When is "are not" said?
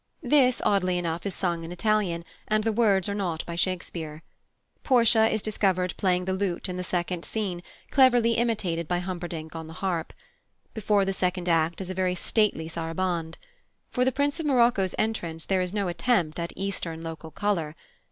3.07-3.45